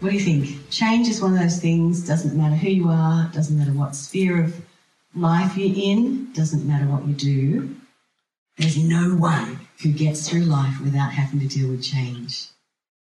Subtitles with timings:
[0.00, 0.70] What do you think?
[0.70, 4.44] Change is one of those things, doesn't matter who you are, doesn't matter what sphere
[4.44, 4.60] of
[5.14, 7.74] life you're in, doesn't matter what you do.
[8.58, 12.46] There's no one who gets through life without having to deal with change.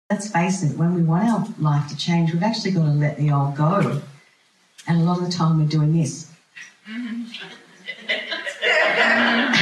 [0.08, 3.16] Let's face it, when we want our life to change, we've actually got to let
[3.16, 4.00] the old go.
[4.86, 6.30] And a lot of the time we're doing this.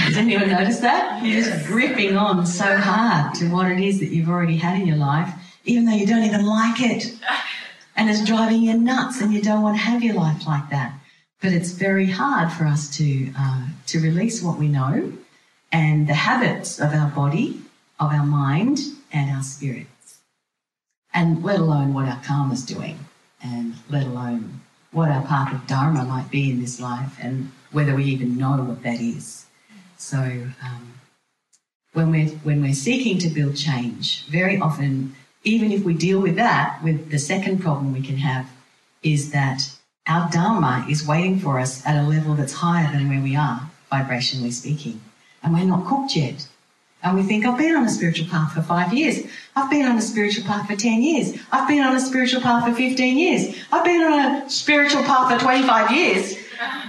[0.04, 1.24] Has anyone noticed that?
[1.24, 4.86] You're just gripping on so hard to what it is that you've already had in
[4.86, 5.32] your life,
[5.64, 7.14] even though you don't even like it.
[7.96, 10.94] And it's driving you nuts and you don't want to have your life like that.
[11.40, 15.12] But it's very hard for us to, uh, to release what we know
[15.72, 17.60] and the habits of our body,
[17.98, 18.80] of our mind,
[19.12, 20.18] and our spirits.
[21.14, 22.98] And let alone what our karma's doing,
[23.42, 24.60] and let alone
[24.90, 28.52] what our path of dharma might be in this life, and whether we even know
[28.62, 29.46] what that is.
[29.98, 30.94] So, um,
[31.92, 36.36] when we're when we're seeking to build change, very often, even if we deal with
[36.36, 38.48] that, with the second problem we can have
[39.02, 39.70] is that
[40.06, 43.70] our dharma is waiting for us at a level that's higher than where we are,
[43.90, 45.00] vibrationally speaking,
[45.42, 46.48] and we're not cooked yet.
[47.04, 49.24] And we think, I've been on a spiritual path for five years.
[49.56, 51.36] I've been on a spiritual path for 10 years.
[51.50, 53.56] I've been on a spiritual path for 15 years.
[53.72, 56.36] I've been on a spiritual path for 25 years.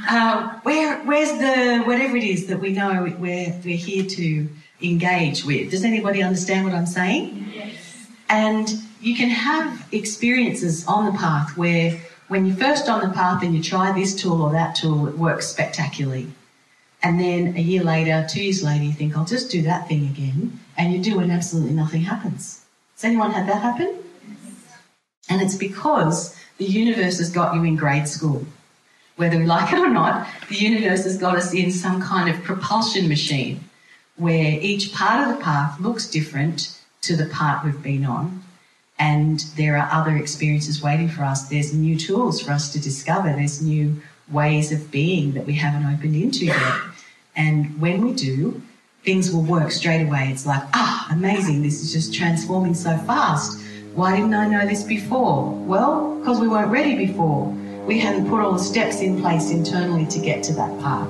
[0.07, 4.47] Uh, where, where's the, whatever it is that we know we're, we're here to
[4.83, 5.71] engage with?
[5.71, 7.51] Does anybody understand what I'm saying?
[7.51, 7.82] Yes.
[8.29, 8.69] And
[9.01, 13.55] you can have experiences on the path where when you're first on the path and
[13.55, 16.27] you try this tool or that tool, it works spectacularly.
[17.03, 20.05] And then a year later, two years later, you think, I'll just do that thing
[20.05, 20.59] again.
[20.77, 22.63] And you do, and absolutely nothing happens.
[22.95, 23.99] Has anyone had that happen?
[25.29, 28.45] And it's because the universe has got you in grade school.
[29.17, 32.43] Whether we like it or not, the universe has got us in some kind of
[32.43, 33.63] propulsion machine
[34.15, 38.43] where each part of the path looks different to the part we've been on.
[38.99, 41.49] And there are other experiences waiting for us.
[41.49, 43.29] There's new tools for us to discover.
[43.29, 46.81] There's new ways of being that we haven't opened into yet.
[47.35, 48.61] And when we do,
[49.03, 50.29] things will work straight away.
[50.31, 53.59] It's like, ah, amazing, this is just transforming so fast.
[53.95, 55.51] Why didn't I know this before?
[55.51, 57.47] Well, because we weren't ready before.
[57.85, 61.09] We hadn't put all the steps in place internally to get to that part.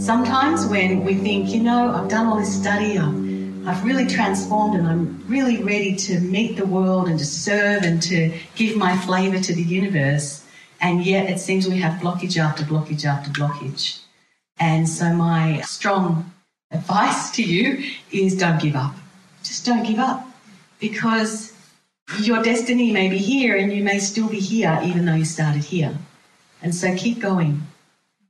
[0.00, 3.25] Sometimes when we think, you know, I've done all this study, I've,
[3.66, 8.00] I've really transformed and I'm really ready to meet the world and to serve and
[8.02, 10.44] to give my flavour to the universe,
[10.80, 14.02] and yet it seems we have blockage after blockage after blockage.
[14.60, 16.32] And so my strong
[16.70, 18.94] advice to you is don't give up.
[19.42, 20.24] Just don't give up
[20.78, 21.52] because
[22.20, 25.64] your destiny may be here and you may still be here even though you started
[25.64, 25.98] here.
[26.62, 27.66] And so keep going,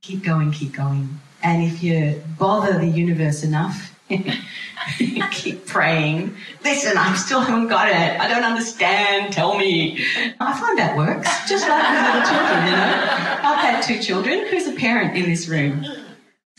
[0.01, 1.19] keep going, keep going.
[1.43, 3.93] And if you bother the universe enough,
[5.31, 6.35] keep praying.
[6.63, 8.19] Listen, I still haven't got it.
[8.19, 9.33] I don't understand.
[9.33, 10.03] Tell me.
[10.39, 13.39] I find that works, just like with little children, you know.
[13.43, 14.47] I've had two children.
[14.47, 15.85] Who's a parent in this room?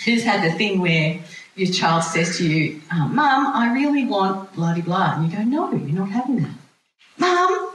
[0.05, 1.21] who's had the thing where
[1.57, 5.15] your child says to you, oh, Mum, I really want blah blah.
[5.17, 6.55] And you go, No, you're not having that.
[7.19, 7.71] Mum,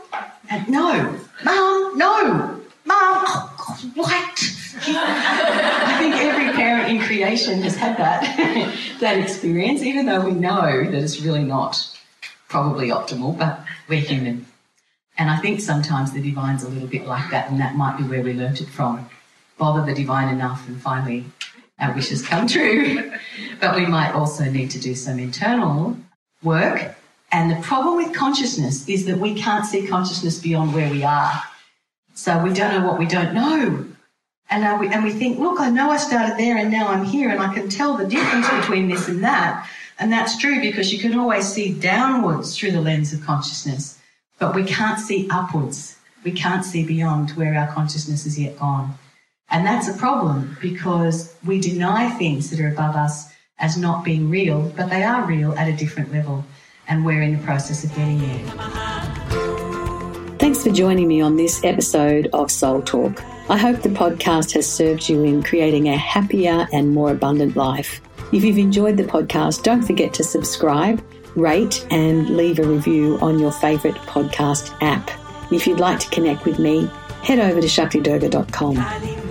[0.49, 1.19] and no.
[1.43, 2.59] Mum, no.
[2.85, 4.49] Mum, oh, what?
[4.85, 8.21] I think every parent in creation has had that,
[8.99, 11.89] that experience, even though we know that it's really not
[12.49, 14.45] probably optimal, but we're human.
[15.17, 18.03] And I think sometimes the divine's a little bit like that, and that might be
[18.03, 19.07] where we learnt it from.
[19.57, 21.25] Bother the divine enough, and finally
[21.79, 23.11] our wishes come true.
[23.59, 25.97] but we might also need to do some internal
[26.41, 26.95] work.
[27.31, 31.43] And the problem with consciousness is that we can't see consciousness beyond where we are.
[32.15, 33.85] So we don't know what we don't know.
[34.49, 37.29] And, we, and we think, look, I know I started there and now I'm here
[37.29, 39.67] and I can tell the difference between this and that.
[39.99, 43.99] And that's true because you can always see downwards through the lens of consciousness,
[44.39, 45.97] but we can't see upwards.
[46.23, 48.93] We can't see beyond where our consciousness has yet gone.
[49.49, 54.29] And that's a problem because we deny things that are above us as not being
[54.29, 56.43] real, but they are real at a different level.
[56.87, 58.39] And we're in the process of getting there.
[60.37, 63.23] Thanks for joining me on this episode of Soul Talk.
[63.49, 68.01] I hope the podcast has served you in creating a happier and more abundant life.
[68.31, 71.03] If you've enjoyed the podcast, don't forget to subscribe,
[71.35, 75.11] rate, and leave a review on your favourite podcast app.
[75.51, 76.89] If you'd like to connect with me,
[77.21, 79.22] head over to shaktidurga.com.